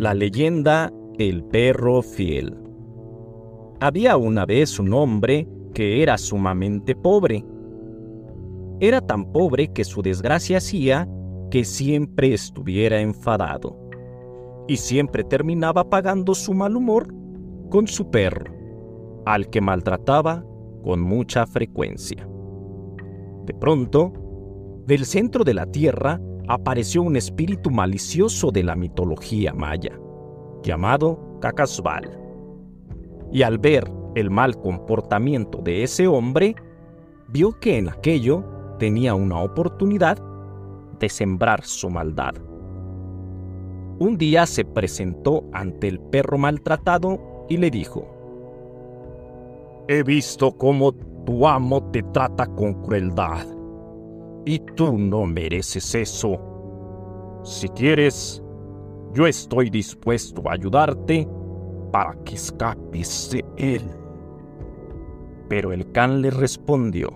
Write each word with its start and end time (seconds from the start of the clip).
La 0.00 0.14
leyenda 0.14 0.90
El 1.18 1.44
perro 1.44 2.00
fiel. 2.00 2.56
Había 3.80 4.16
una 4.16 4.46
vez 4.46 4.78
un 4.78 4.94
hombre 4.94 5.46
que 5.74 6.02
era 6.02 6.16
sumamente 6.16 6.96
pobre. 6.96 7.44
Era 8.80 9.02
tan 9.02 9.30
pobre 9.30 9.74
que 9.74 9.84
su 9.84 10.00
desgracia 10.00 10.56
hacía 10.56 11.06
que 11.50 11.66
siempre 11.66 12.32
estuviera 12.32 12.98
enfadado 13.02 13.76
y 14.66 14.78
siempre 14.78 15.22
terminaba 15.22 15.90
pagando 15.90 16.34
su 16.34 16.54
mal 16.54 16.76
humor 16.76 17.14
con 17.68 17.86
su 17.86 18.10
perro, 18.10 18.54
al 19.26 19.50
que 19.50 19.60
maltrataba 19.60 20.42
con 20.82 21.02
mucha 21.02 21.46
frecuencia. 21.46 22.26
De 23.44 23.52
pronto, 23.52 24.14
del 24.86 25.04
centro 25.04 25.44
de 25.44 25.52
la 25.52 25.66
tierra 25.66 26.18
apareció 26.50 27.02
un 27.02 27.14
espíritu 27.14 27.70
malicioso 27.70 28.50
de 28.50 28.64
la 28.64 28.74
mitología 28.74 29.54
maya, 29.54 29.96
llamado 30.64 31.38
Cacasbal. 31.40 32.18
Y 33.30 33.42
al 33.42 33.58
ver 33.58 33.88
el 34.16 34.30
mal 34.30 34.60
comportamiento 34.60 35.58
de 35.58 35.84
ese 35.84 36.08
hombre, 36.08 36.56
vio 37.28 37.52
que 37.60 37.78
en 37.78 37.88
aquello 37.88 38.44
tenía 38.80 39.14
una 39.14 39.40
oportunidad 39.40 40.18
de 40.98 41.08
sembrar 41.08 41.64
su 41.64 41.88
maldad. 41.88 42.34
Un 44.00 44.18
día 44.18 44.44
se 44.44 44.64
presentó 44.64 45.44
ante 45.52 45.86
el 45.86 46.00
perro 46.00 46.36
maltratado 46.36 47.46
y 47.48 47.58
le 47.58 47.70
dijo, 47.70 48.08
He 49.86 50.02
visto 50.02 50.50
cómo 50.50 50.92
tu 51.24 51.46
amo 51.46 51.80
te 51.92 52.02
trata 52.02 52.46
con 52.48 52.82
crueldad, 52.82 53.46
y 54.44 54.58
tú 54.76 54.96
no 54.96 55.26
mereces 55.26 55.94
eso. 55.94 56.38
Si 57.42 57.68
quieres, 57.70 58.42
yo 59.12 59.26
estoy 59.26 59.70
dispuesto 59.70 60.42
a 60.48 60.54
ayudarte 60.54 61.28
para 61.90 62.14
que 62.24 62.34
escapes 62.34 63.30
de 63.32 63.44
él. 63.56 63.82
Pero 65.48 65.72
el 65.72 65.90
can 65.92 66.22
le 66.22 66.30
respondió, 66.30 67.10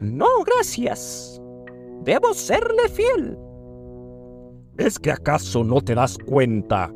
No, 0.00 0.26
gracias. 0.44 1.40
Debo 2.04 2.34
serle 2.34 2.88
fiel. 2.88 3.38
¿Es 4.76 4.98
que 4.98 5.12
acaso 5.12 5.62
no 5.62 5.80
te 5.80 5.94
das 5.94 6.18
cuenta 6.18 6.92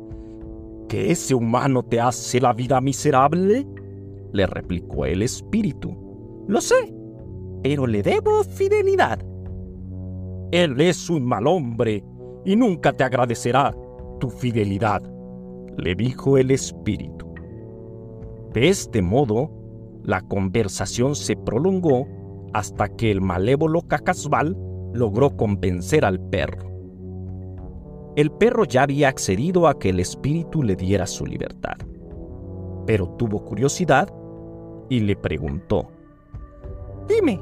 que 0.87 1.11
ese 1.11 1.33
humano 1.33 1.83
te 1.83 1.99
hace 1.99 2.41
la 2.41 2.53
vida 2.53 2.81
miserable? 2.81 3.65
Le 4.33 4.45
replicó 4.45 5.05
el 5.05 5.21
espíritu. 5.21 5.95
Lo 6.47 6.61
sé, 6.61 6.93
pero 7.63 7.87
le 7.87 8.01
debo 8.01 8.43
fidelidad. 8.43 9.19
Él 10.51 10.79
es 10.81 11.09
un 11.09 11.25
mal 11.25 11.47
hombre 11.47 12.03
y 12.45 12.55
nunca 12.55 12.93
te 12.93 13.03
agradecerá 13.03 13.75
tu 14.19 14.29
fidelidad, 14.29 15.01
le 15.77 15.95
dijo 15.95 16.37
el 16.37 16.51
espíritu. 16.51 17.33
De 18.53 18.69
este 18.69 19.01
modo, 19.01 19.51
la 20.03 20.21
conversación 20.21 21.15
se 21.15 21.35
prolongó 21.35 22.07
hasta 22.53 22.87
que 22.89 23.11
el 23.11 23.21
malévolo 23.21 23.81
Cacasbal 23.81 24.57
logró 24.93 25.35
convencer 25.37 26.03
al 26.03 26.19
perro. 26.19 26.67
El 28.15 28.31
perro 28.31 28.65
ya 28.65 28.83
había 28.83 29.09
accedido 29.09 29.67
a 29.67 29.77
que 29.77 29.89
el 29.89 29.99
espíritu 29.99 30.63
le 30.63 30.75
diera 30.75 31.05
su 31.05 31.25
libertad, 31.25 31.77
pero 32.87 33.07
tuvo 33.17 33.45
curiosidad 33.45 34.09
y 34.89 35.01
le 35.01 35.15
preguntó, 35.15 35.87
Dime, 37.09 37.41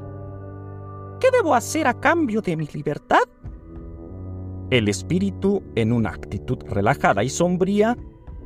¿qué 1.20 1.28
debo 1.30 1.54
hacer 1.54 1.86
a 1.86 2.00
cambio 2.00 2.40
de 2.40 2.56
mi 2.56 2.66
libertad? 2.72 3.20
El 4.70 4.88
espíritu, 4.88 5.62
en 5.74 5.92
una 5.92 6.08
actitud 6.08 6.58
relajada 6.66 7.22
y 7.22 7.28
sombría, 7.28 7.96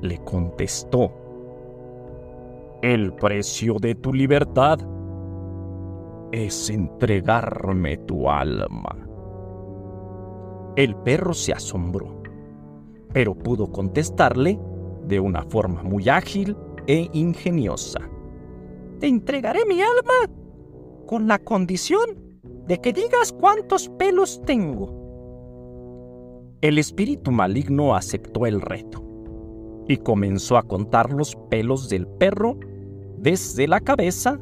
le 0.00 0.18
contestó, 0.24 1.12
El 2.82 3.12
precio 3.14 3.76
de 3.80 3.94
tu 3.94 4.12
libertad 4.12 4.80
es 6.32 6.68
entregarme 6.70 7.98
tu 7.98 8.28
alma. 8.28 8.96
El 10.74 10.96
perro 10.96 11.34
se 11.34 11.52
asombró, 11.52 12.20
pero 13.12 13.34
pudo 13.34 13.70
contestarle 13.70 14.58
de 15.04 15.20
una 15.20 15.42
forma 15.42 15.84
muy 15.84 16.08
ágil 16.08 16.56
e 16.88 17.08
ingeniosa. 17.12 18.00
Te 18.98 19.06
entregaré 19.06 19.64
mi 19.66 19.80
alma 19.82 20.41
con 21.12 21.28
la 21.28 21.38
condición 21.38 22.40
de 22.66 22.80
que 22.80 22.94
digas 22.94 23.34
cuántos 23.38 23.90
pelos 23.98 24.40
tengo. 24.46 24.88
El 26.62 26.78
espíritu 26.78 27.30
maligno 27.30 27.94
aceptó 27.94 28.46
el 28.46 28.62
reto 28.62 29.04
y 29.86 29.98
comenzó 29.98 30.56
a 30.56 30.62
contar 30.62 31.12
los 31.12 31.36
pelos 31.50 31.90
del 31.90 32.06
perro 32.06 32.56
desde 33.18 33.68
la 33.68 33.80
cabeza, 33.80 34.40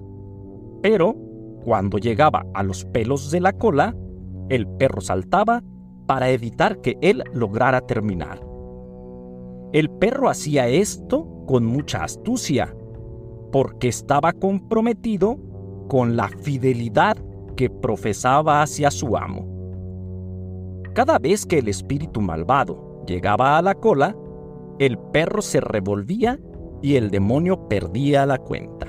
pero 0.81 1.17
cuando 1.65 1.99
llegaba 1.99 2.47
a 2.55 2.63
los 2.63 2.85
pelos 2.85 3.33
de 3.33 3.41
la 3.41 3.53
cola, 3.53 3.97
el 4.49 4.69
perro 4.69 5.01
saltaba 5.01 5.65
para 6.07 6.31
evitar 6.31 6.81
que 6.83 6.97
él 7.01 7.25
lograra 7.35 7.81
terminar. 7.81 8.47
El 9.73 9.91
perro 9.91 10.29
hacía 10.29 10.69
esto 10.69 11.27
con 11.49 11.67
mucha 11.67 12.05
astucia, 12.05 12.73
porque 13.51 13.89
estaba 13.89 14.33
comprometido 14.33 15.50
con 15.91 16.17
la 16.17 16.29
fidelidad 16.29 17.17
que 17.57 17.69
profesaba 17.69 18.63
hacia 18.63 18.93
su 18.93 19.17
amo. 19.17 19.45
Cada 20.95 21.19
vez 21.19 21.45
que 21.45 21.59
el 21.59 21.67
espíritu 21.67 22.21
malvado 22.21 23.03
llegaba 23.09 23.59
a 23.59 23.63
la 23.63 23.75
cola, 23.75 24.17
el 24.79 24.97
perro 24.97 25.43
se 25.43 25.61
revolvía 25.61 26.39
y 26.81 26.95
el 26.95 27.11
demonio 27.11 27.67
perdía 27.69 28.25
la 28.25 28.39
cuenta. 28.39 28.87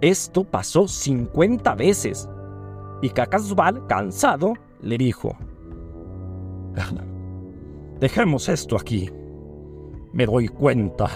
Esto 0.00 0.42
pasó 0.42 0.88
50 0.88 1.76
veces. 1.76 2.28
Y 3.00 3.08
Cacasbal, 3.10 3.86
cansado, 3.86 4.54
le 4.80 4.98
dijo, 4.98 5.36
Dejemos 8.00 8.48
esto 8.48 8.74
aquí. 8.76 9.08
Me 10.12 10.26
doy 10.26 10.48
cuenta 10.48 11.08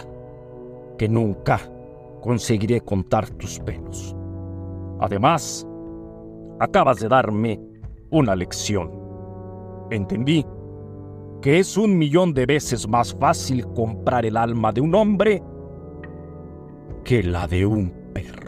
que 0.97 1.09
nunca 1.09 1.61
conseguiré 2.23 2.81
contar 2.83 3.29
tus 3.31 3.59
pelos. 3.59 4.16
Además, 5.01 5.67
acabas 6.61 7.01
de 7.01 7.09
darme 7.09 7.61
una 8.11 8.35
lección. 8.35 8.91
Entendí 9.91 10.45
que 11.43 11.59
es 11.59 11.77
un 11.77 11.97
millón 11.97 12.33
de 12.35 12.47
veces 12.47 12.89
más 12.89 13.15
fácil 13.15 13.67
comprar 13.75 14.27
el 14.27 14.37
alma 14.37 14.73
de 14.73 14.81
un 14.81 14.95
hombre 14.95 15.43
que 17.05 17.23
la 17.23 17.47
de 17.47 17.67
un 17.67 17.91
perro. 18.13 18.47